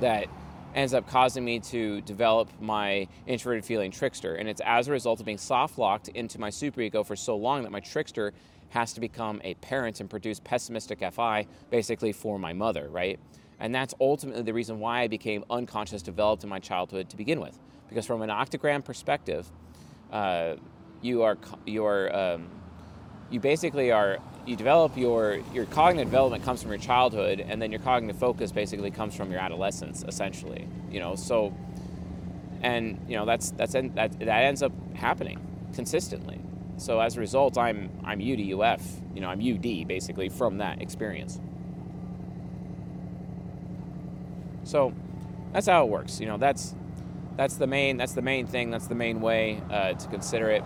That 0.00 0.28
ends 0.76 0.92
up 0.92 1.08
causing 1.08 1.44
me 1.44 1.58
to 1.58 2.02
develop 2.02 2.50
my 2.60 3.08
introverted 3.26 3.64
feeling 3.64 3.90
trickster. 3.90 4.34
And 4.34 4.48
it's 4.48 4.60
as 4.64 4.86
a 4.88 4.92
result 4.92 5.18
of 5.20 5.26
being 5.26 5.38
soft 5.38 5.78
locked 5.78 6.08
into 6.08 6.38
my 6.38 6.50
superego 6.50 7.04
for 7.04 7.16
so 7.16 7.34
long 7.34 7.62
that 7.62 7.72
my 7.72 7.80
trickster 7.80 8.34
has 8.68 8.92
to 8.92 9.00
become 9.00 9.40
a 9.42 9.54
parent 9.54 10.00
and 10.00 10.10
produce 10.10 10.38
pessimistic 10.38 11.02
FI 11.12 11.46
basically 11.70 12.12
for 12.12 12.38
my 12.38 12.52
mother, 12.52 12.88
right? 12.90 13.18
And 13.58 13.74
that's 13.74 13.94
ultimately 14.00 14.42
the 14.42 14.52
reason 14.52 14.78
why 14.78 15.00
I 15.00 15.08
became 15.08 15.44
unconscious 15.48 16.02
developed 16.02 16.44
in 16.44 16.50
my 16.50 16.58
childhood 16.58 17.08
to 17.08 17.16
begin 17.16 17.40
with. 17.40 17.58
Because 17.88 18.04
from 18.04 18.20
an 18.20 18.28
octagram 18.28 18.84
perspective, 18.84 19.50
uh, 20.12 20.56
you 21.00 21.22
are 21.22 21.38
you 21.64 21.86
are 21.86 22.14
um, 22.14 22.48
you 23.30 23.40
basically 23.40 23.92
are 23.92 24.18
you 24.46 24.56
develop 24.56 24.96
your 24.96 25.40
your 25.52 25.66
cognitive 25.66 26.08
development 26.08 26.44
comes 26.44 26.62
from 26.62 26.70
your 26.70 26.80
childhood, 26.80 27.40
and 27.40 27.60
then 27.60 27.70
your 27.72 27.80
cognitive 27.80 28.18
focus 28.18 28.52
basically 28.52 28.90
comes 28.90 29.14
from 29.14 29.30
your 29.30 29.40
adolescence, 29.40 30.04
essentially. 30.06 30.66
You 30.90 31.00
know, 31.00 31.16
so 31.16 31.52
and 32.62 32.98
you 33.08 33.16
know 33.16 33.24
that's 33.26 33.50
that's 33.50 33.72
that 33.72 33.94
that 33.94 34.44
ends 34.44 34.62
up 34.62 34.72
happening 34.94 35.40
consistently. 35.74 36.40
So 36.78 37.00
as 37.00 37.16
a 37.16 37.20
result, 37.20 37.58
I'm 37.58 37.90
I'm 38.04 38.20
UDUF. 38.20 38.80
You 39.14 39.20
know, 39.20 39.28
I'm 39.28 39.40
UD 39.40 39.88
basically 39.88 40.28
from 40.28 40.58
that 40.58 40.80
experience. 40.80 41.40
So 44.64 44.92
that's 45.52 45.66
how 45.66 45.84
it 45.84 45.88
works. 45.88 46.20
You 46.20 46.26
know, 46.26 46.38
that's 46.38 46.74
that's 47.36 47.56
the 47.56 47.66
main 47.66 47.96
that's 47.96 48.12
the 48.12 48.22
main 48.22 48.46
thing. 48.46 48.70
That's 48.70 48.86
the 48.86 48.94
main 48.94 49.20
way 49.20 49.62
uh, 49.70 49.94
to 49.94 50.08
consider 50.08 50.50
it. 50.50 50.62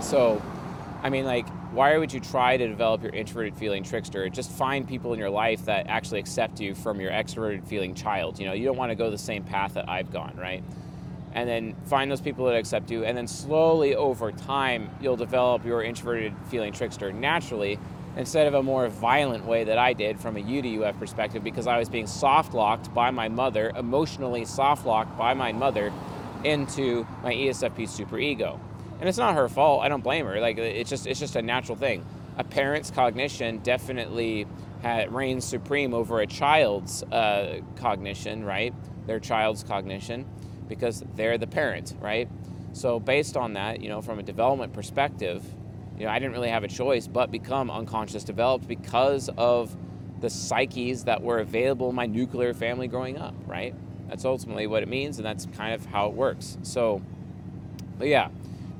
So, 0.00 0.40
I 1.02 1.10
mean, 1.10 1.24
like, 1.24 1.46
why 1.72 1.96
would 1.96 2.12
you 2.12 2.18
try 2.18 2.56
to 2.56 2.66
develop 2.66 3.02
your 3.02 3.12
introverted 3.12 3.56
feeling 3.56 3.84
trickster? 3.84 4.28
Just 4.28 4.50
find 4.50 4.88
people 4.88 5.12
in 5.12 5.20
your 5.20 5.30
life 5.30 5.64
that 5.66 5.86
actually 5.86 6.18
accept 6.18 6.60
you 6.60 6.74
from 6.74 7.00
your 7.00 7.12
extroverted 7.12 7.64
feeling 7.64 7.94
child. 7.94 8.40
You 8.40 8.46
know, 8.46 8.52
you 8.52 8.64
don't 8.64 8.76
want 8.76 8.90
to 8.90 8.96
go 8.96 9.10
the 9.10 9.18
same 9.18 9.44
path 9.44 9.74
that 9.74 9.88
I've 9.88 10.12
gone, 10.12 10.36
right? 10.36 10.64
And 11.32 11.48
then 11.48 11.76
find 11.86 12.10
those 12.10 12.20
people 12.20 12.46
that 12.46 12.56
accept 12.56 12.90
you, 12.90 13.04
and 13.04 13.16
then 13.16 13.28
slowly 13.28 13.94
over 13.94 14.32
time, 14.32 14.90
you'll 15.00 15.16
develop 15.16 15.64
your 15.64 15.84
introverted 15.84 16.34
feeling 16.48 16.72
trickster 16.72 17.12
naturally 17.12 17.78
instead 18.16 18.48
of 18.48 18.54
a 18.54 18.62
more 18.64 18.88
violent 18.88 19.46
way 19.46 19.62
that 19.62 19.78
I 19.78 19.92
did 19.92 20.18
from 20.18 20.36
a 20.36 20.40
UDUF 20.40 20.98
perspective 20.98 21.44
because 21.44 21.68
I 21.68 21.78
was 21.78 21.88
being 21.88 22.08
soft 22.08 22.52
locked 22.52 22.92
by 22.92 23.12
my 23.12 23.28
mother, 23.28 23.70
emotionally 23.76 24.44
soft 24.44 24.84
locked 24.84 25.16
by 25.16 25.34
my 25.34 25.52
mother 25.52 25.92
into 26.42 27.06
my 27.22 27.32
ESFP 27.32 27.82
superego. 27.84 28.58
And 29.00 29.08
it's 29.08 29.18
not 29.18 29.34
her 29.34 29.48
fault. 29.48 29.82
I 29.82 29.88
don't 29.88 30.04
blame 30.04 30.26
her. 30.26 30.40
Like 30.40 30.58
it's 30.58 30.90
just 30.90 31.06
it's 31.06 31.18
just 31.18 31.34
a 31.34 31.42
natural 31.42 31.76
thing. 31.76 32.04
A 32.36 32.44
parent's 32.44 32.90
cognition 32.90 33.58
definitely 33.58 34.46
had, 34.82 35.12
reigns 35.12 35.44
supreme 35.44 35.94
over 35.94 36.20
a 36.20 36.26
child's 36.26 37.02
uh, 37.04 37.60
cognition, 37.76 38.44
right? 38.44 38.74
Their 39.06 39.20
child's 39.20 39.62
cognition, 39.62 40.26
because 40.68 41.02
they're 41.16 41.38
the 41.38 41.46
parent, 41.46 41.94
right? 42.00 42.28
So 42.72 43.00
based 43.00 43.36
on 43.36 43.54
that, 43.54 43.82
you 43.82 43.88
know, 43.88 44.00
from 44.00 44.18
a 44.18 44.22
development 44.22 44.72
perspective, 44.72 45.44
you 45.98 46.04
know, 46.04 46.10
I 46.10 46.18
didn't 46.18 46.32
really 46.32 46.50
have 46.50 46.64
a 46.64 46.68
choice 46.68 47.06
but 47.06 47.30
become 47.30 47.70
unconscious 47.70 48.24
developed 48.24 48.68
because 48.68 49.28
of 49.36 49.76
the 50.20 50.30
psyches 50.30 51.04
that 51.04 51.22
were 51.22 51.38
available 51.38 51.90
in 51.90 51.94
my 51.94 52.06
nuclear 52.06 52.54
family 52.54 52.86
growing 52.88 53.18
up, 53.18 53.34
right? 53.46 53.74
That's 54.08 54.24
ultimately 54.24 54.66
what 54.66 54.82
it 54.82 54.88
means, 54.88 55.18
and 55.18 55.26
that's 55.26 55.46
kind 55.46 55.74
of 55.74 55.86
how 55.86 56.06
it 56.08 56.14
works. 56.14 56.58
So, 56.62 57.02
but 57.98 58.08
yeah. 58.08 58.28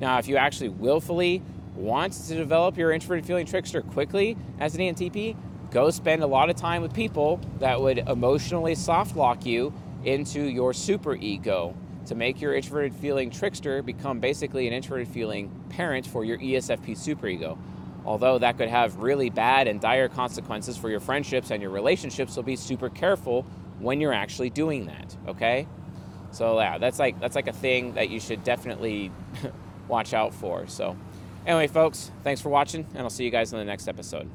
Now, 0.01 0.17
if 0.17 0.27
you 0.27 0.35
actually 0.35 0.69
willfully 0.69 1.43
want 1.75 2.13
to 2.13 2.35
develop 2.35 2.75
your 2.75 2.91
introverted 2.91 3.23
feeling 3.23 3.45
trickster 3.45 3.83
quickly 3.83 4.35
as 4.59 4.73
an 4.73 4.81
ENTP, 4.81 5.37
go 5.69 5.91
spend 5.91 6.23
a 6.23 6.27
lot 6.27 6.49
of 6.49 6.55
time 6.55 6.81
with 6.81 6.91
people 6.91 7.39
that 7.59 7.79
would 7.79 7.99
emotionally 7.99 8.73
soft 8.73 9.15
lock 9.15 9.45
you 9.45 9.71
into 10.03 10.41
your 10.41 10.73
super 10.73 11.15
ego 11.15 11.75
to 12.07 12.15
make 12.15 12.41
your 12.41 12.55
introverted 12.55 12.95
feeling 12.95 13.29
trickster 13.29 13.83
become 13.83 14.19
basically 14.19 14.65
an 14.67 14.73
introverted 14.73 15.07
feeling 15.07 15.51
parent 15.69 16.07
for 16.07 16.25
your 16.25 16.39
ESFP 16.39 16.97
superego. 16.97 17.55
Although 18.03 18.39
that 18.39 18.57
could 18.57 18.69
have 18.69 18.95
really 18.97 19.29
bad 19.29 19.67
and 19.67 19.79
dire 19.79 20.09
consequences 20.09 20.75
for 20.75 20.89
your 20.89 20.99
friendships 20.99 21.51
and 21.51 21.61
your 21.61 21.69
relationships, 21.69 22.33
so 22.33 22.41
be 22.41 22.55
super 22.55 22.89
careful 22.89 23.43
when 23.77 24.01
you're 24.01 24.13
actually 24.13 24.49
doing 24.49 24.87
that, 24.87 25.15
okay? 25.27 25.67
So 26.31 26.59
yeah, 26.59 26.79
that's 26.79 26.97
like 26.97 27.19
that's 27.19 27.35
like 27.35 27.47
a 27.47 27.53
thing 27.53 27.93
that 27.93 28.09
you 28.09 28.19
should 28.19 28.43
definitely 28.43 29.11
watch 29.91 30.13
out 30.13 30.33
for. 30.33 30.65
So 30.67 30.97
anyway, 31.45 31.67
folks, 31.67 32.09
thanks 32.23 32.41
for 32.41 32.49
watching 32.49 32.87
and 32.93 33.03
I'll 33.03 33.09
see 33.11 33.25
you 33.25 33.31
guys 33.31 33.53
in 33.53 33.59
the 33.59 33.65
next 33.65 33.87
episode. 33.87 34.27